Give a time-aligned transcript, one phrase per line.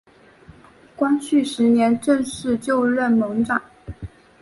[0.95, 3.61] 光绪十年正式就任盟长。